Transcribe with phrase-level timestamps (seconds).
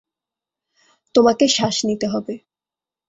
[1.15, 2.33] তোমাকে শ্বাস নিতে হবে।